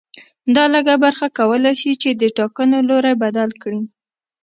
دا 0.55 0.63
لږه 0.73 0.95
برخه 1.05 1.27
کولای 1.37 1.75
شي 1.81 1.91
چې 2.01 2.09
د 2.13 2.23
ټاکنو 2.37 2.77
لوری 2.89 3.13
بدل 3.23 3.49
کړي 3.61 3.81